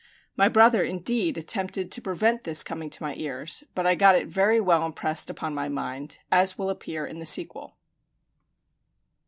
[0.35, 4.25] My brother indeed attempted to prevent this coming to my ears; but I got it
[4.25, 7.75] very well impressed upon my mind, as will appear in the sequel.